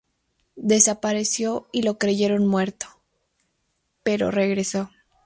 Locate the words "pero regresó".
4.01-4.89